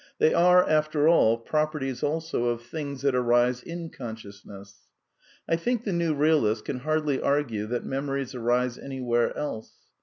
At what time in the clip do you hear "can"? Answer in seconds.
6.65-6.79